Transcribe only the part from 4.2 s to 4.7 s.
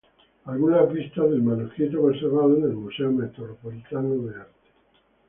de Arte